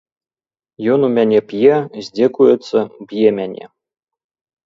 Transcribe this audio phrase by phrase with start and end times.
[0.93, 1.75] Ён у мяне п'е,
[2.07, 2.77] здзекуецца,
[3.11, 3.65] б'е мяне.